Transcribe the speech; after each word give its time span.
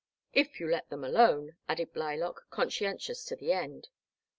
165" 0.33 0.43
If 0.55 0.59
you 0.59 0.67
let 0.67 0.89
them 0.89 1.03
alone," 1.03 1.57
added 1.69 1.93
Blylock, 1.93 2.47
con 2.49 2.69
scientious 2.71 3.23
to 3.27 3.35
the 3.35 3.53
end. 3.53 3.89